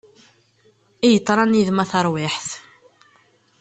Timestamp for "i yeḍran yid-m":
1.05-1.79